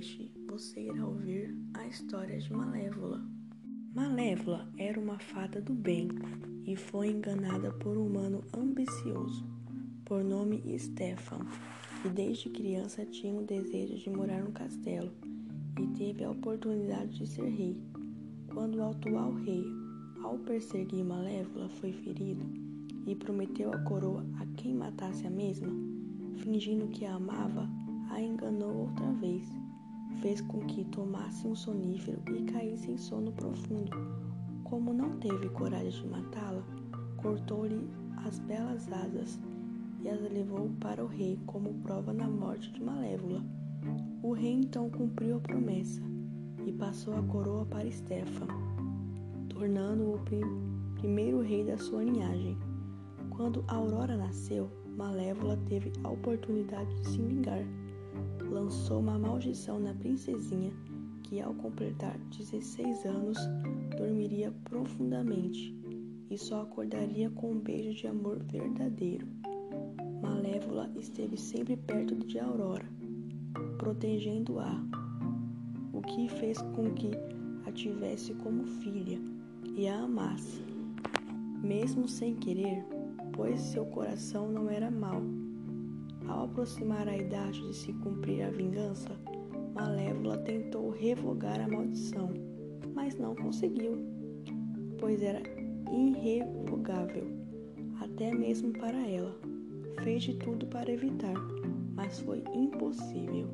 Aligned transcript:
podcast 0.00 0.32
você 0.48 0.80
irá 0.80 1.06
ouvir 1.06 1.54
a 1.74 1.86
história 1.86 2.38
de 2.38 2.50
Malévola. 2.50 3.22
Malévola 3.94 4.66
era 4.78 4.98
uma 4.98 5.18
fada 5.18 5.60
do 5.60 5.74
bem 5.74 6.08
e 6.64 6.74
foi 6.74 7.08
enganada 7.08 7.70
por 7.72 7.98
um 7.98 8.06
humano 8.06 8.42
ambicioso, 8.56 9.44
por 10.06 10.24
nome 10.24 10.62
Stefan, 10.78 11.40
que 12.00 12.08
desde 12.08 12.48
criança 12.48 13.04
tinha 13.04 13.34
o 13.34 13.44
desejo 13.44 13.98
de 13.98 14.08
morar 14.08 14.42
no 14.42 14.52
castelo 14.52 15.12
e 15.78 15.86
teve 15.98 16.24
a 16.24 16.30
oportunidade 16.30 17.18
de 17.18 17.26
ser 17.26 17.50
rei. 17.50 17.76
Quando 18.54 18.76
o 18.76 18.84
atual 18.84 19.34
rei, 19.34 19.66
ao 20.22 20.38
perseguir 20.38 21.04
Malévola, 21.04 21.68
foi 21.68 21.92
ferido 21.92 22.46
e 23.06 23.14
prometeu 23.14 23.70
a 23.70 23.78
coroa 23.80 24.24
a 24.40 24.46
quem 24.56 24.74
matasse 24.74 25.26
a 25.26 25.30
mesma, 25.30 25.68
fingindo 26.38 26.88
que 26.88 27.04
a 27.04 27.16
amava, 27.16 27.68
a 28.10 28.20
enganou 28.20 28.88
outra 28.88 29.12
vez. 29.12 29.44
Fez 30.20 30.40
com 30.40 30.60
que 30.60 30.84
tomasse 30.84 31.46
um 31.46 31.54
sonífero 31.54 32.20
e 32.34 32.42
caísse 32.42 32.90
em 32.90 32.98
sono 32.98 33.32
profundo. 33.32 33.90
Como 34.64 34.92
não 34.92 35.10
teve 35.18 35.48
coragem 35.48 36.02
de 36.02 36.08
matá-la, 36.08 36.62
cortou-lhe 37.16 37.88
as 38.26 38.38
belas 38.40 38.90
asas 38.92 39.40
e 40.02 40.08
as 40.08 40.20
levou 40.20 40.70
para 40.80 41.04
o 41.04 41.08
rei 41.08 41.38
como 41.46 41.74
prova 41.82 42.12
na 42.12 42.28
morte 42.28 42.72
de 42.72 42.82
Malévola. 42.82 43.42
O 44.22 44.32
rei 44.32 44.52
então 44.52 44.90
cumpriu 44.90 45.36
a 45.36 45.40
promessa 45.40 46.02
e 46.66 46.72
passou 46.72 47.14
a 47.14 47.22
coroa 47.22 47.64
para 47.66 47.90
Stefan, 47.90 48.46
tornando-o 49.48 50.16
o 50.16 50.18
prim 50.20 50.42
primeiro 50.94 51.40
rei 51.40 51.64
da 51.64 51.78
sua 51.78 52.04
linhagem. 52.04 52.58
Quando 53.30 53.64
Aurora 53.68 54.16
nasceu, 54.16 54.70
Malévola 54.96 55.56
teve 55.66 55.90
a 56.04 56.10
oportunidade 56.10 56.94
de 56.96 57.08
se 57.08 57.22
vingar 57.22 57.64
lançou 58.50 59.00
uma 59.00 59.18
maldição 59.18 59.78
na 59.78 59.94
princesinha 59.94 60.72
que, 61.22 61.40
ao 61.40 61.54
completar 61.54 62.18
16 62.36 63.04
anos, 63.04 63.38
dormiria 63.96 64.52
profundamente 64.64 65.74
e 66.28 66.36
só 66.36 66.62
acordaria 66.62 67.30
com 67.30 67.52
um 67.52 67.58
beijo 67.58 67.92
de 67.92 68.06
amor 68.06 68.42
verdadeiro. 68.42 69.26
Malévola 70.20 70.90
esteve 70.96 71.36
sempre 71.36 71.76
perto 71.76 72.14
de 72.14 72.38
Aurora, 72.38 72.84
protegendo-a, 73.78 74.84
o 75.92 76.02
que 76.02 76.28
fez 76.28 76.60
com 76.74 76.92
que 76.94 77.10
a 77.66 77.72
tivesse 77.72 78.34
como 78.34 78.64
filha 78.64 79.18
e 79.76 79.86
a 79.86 80.00
amasse, 80.00 80.62
mesmo 81.62 82.08
sem 82.08 82.34
querer, 82.34 82.84
pois 83.32 83.60
seu 83.60 83.86
coração 83.86 84.50
não 84.50 84.68
era 84.68 84.90
mau 84.90 85.22
ao 86.30 86.44
aproximar 86.44 87.08
a 87.08 87.16
idade 87.16 87.60
de 87.66 87.74
se 87.74 87.92
cumprir 87.92 88.42
a 88.42 88.50
vingança, 88.50 89.10
Malévola 89.74 90.38
tentou 90.38 90.90
revogar 90.90 91.60
a 91.60 91.68
maldição, 91.68 92.30
mas 92.94 93.16
não 93.16 93.34
conseguiu, 93.34 93.98
pois 94.98 95.20
era 95.22 95.42
irrevogável, 95.92 97.26
até 98.00 98.32
mesmo 98.32 98.72
para 98.72 98.98
ela. 99.06 99.36
Fez 100.04 100.22
de 100.22 100.34
tudo 100.34 100.66
para 100.66 100.90
evitar, 100.90 101.34
mas 101.94 102.20
foi 102.20 102.42
impossível. 102.54 103.48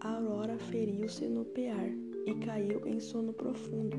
Aurora 0.00 0.56
feriu-se 0.58 1.26
no 1.26 1.44
pear 1.44 1.90
e 2.26 2.34
caiu 2.36 2.86
em 2.86 3.00
sono 3.00 3.32
profundo. 3.32 3.96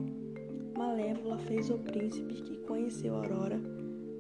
Malévola 0.77 1.38
fez 1.39 1.70
o 1.70 1.77
príncipe 1.77 2.36
que 2.36 2.58
conheceu 2.59 3.16
Aurora 3.16 3.59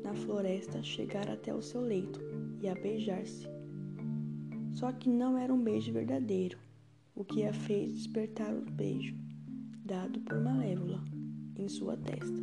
na 0.03 0.13
floresta 0.13 0.83
chegar 0.83 1.29
até 1.29 1.53
o 1.53 1.61
seu 1.61 1.81
leito 1.81 2.19
e 2.61 2.67
a 2.67 2.75
beijar-se. 2.75 3.58
Só 4.79 4.93
que 4.93 5.09
não 5.09 5.37
era 5.37 5.53
um 5.53 5.61
beijo 5.61 5.91
verdadeiro, 5.91 6.57
o 7.13 7.25
que 7.25 7.43
a 7.43 7.51
fez 7.51 7.91
despertar 7.95 8.55
o 8.55 8.61
beijo 8.61 9.13
dado 9.83 10.21
por 10.21 10.39
Malévola 10.39 11.03
em 11.57 11.67
sua 11.67 11.97
testa. 11.97 12.41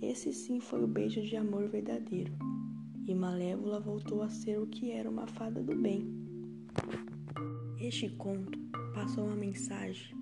Esse 0.00 0.32
sim 0.32 0.60
foi 0.60 0.84
o 0.84 0.86
beijo 0.86 1.20
de 1.22 1.34
amor 1.34 1.68
verdadeiro, 1.68 2.32
e 3.04 3.12
Malévola 3.12 3.80
voltou 3.80 4.22
a 4.22 4.28
ser 4.28 4.60
o 4.60 4.68
que 4.68 4.92
era 4.92 5.10
uma 5.10 5.26
fada 5.26 5.60
do 5.60 5.74
bem. 5.74 6.06
Este 7.80 8.10
conto 8.10 8.56
passou 8.94 9.24
uma 9.24 9.34
mensagem 9.34 10.16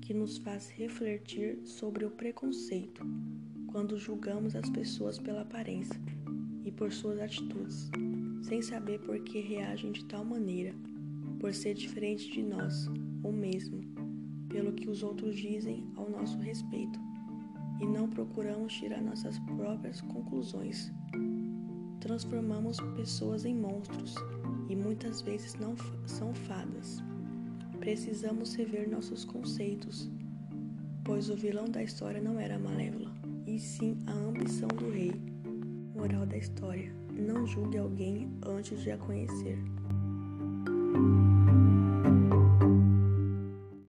que 0.00 0.12
nos 0.12 0.36
faz 0.38 0.68
refletir 0.70 1.60
sobre 1.64 2.04
o 2.04 2.10
preconceito 2.10 3.06
quando 3.68 3.96
julgamos 3.96 4.56
as 4.56 4.68
pessoas 4.70 5.16
pela 5.16 5.42
aparência 5.42 6.00
e 6.64 6.72
por 6.72 6.92
suas 6.92 7.20
atitudes 7.20 7.88
sem 8.46 8.62
saber 8.62 9.00
por 9.00 9.18
que 9.24 9.40
reagem 9.40 9.90
de 9.90 10.04
tal 10.04 10.24
maneira, 10.24 10.72
por 11.40 11.52
ser 11.52 11.74
diferente 11.74 12.30
de 12.30 12.44
nós, 12.44 12.88
ou 13.24 13.32
mesmo 13.32 13.80
pelo 14.48 14.72
que 14.72 14.88
os 14.88 15.02
outros 15.02 15.34
dizem 15.34 15.84
ao 15.96 16.08
nosso 16.08 16.38
respeito, 16.38 16.96
e 17.80 17.84
não 17.84 18.08
procuramos 18.08 18.72
tirar 18.72 19.02
nossas 19.02 19.36
próprias 19.40 20.00
conclusões. 20.00 20.92
Transformamos 21.98 22.78
pessoas 22.94 23.44
em 23.44 23.54
monstros 23.54 24.14
e 24.68 24.76
muitas 24.76 25.20
vezes 25.22 25.56
não 25.56 25.74
são 26.06 26.32
fadas. 26.32 27.02
Precisamos 27.80 28.54
rever 28.54 28.88
nossos 28.88 29.24
conceitos, 29.24 30.08
pois 31.04 31.28
o 31.30 31.34
vilão 31.34 31.68
da 31.68 31.82
história 31.82 32.22
não 32.22 32.38
era 32.38 32.54
a 32.54 32.60
Malévola, 32.60 33.12
e 33.44 33.58
sim 33.58 33.98
a 34.06 34.12
ambição 34.12 34.68
do 34.68 34.88
rei. 34.88 35.12
Moral 35.96 36.24
da 36.24 36.36
história: 36.36 37.05
não 37.20 37.46
julgue 37.46 37.78
alguém 37.78 38.30
antes 38.44 38.80
de 38.82 38.90
a 38.90 38.96
conhecer. 38.96 39.58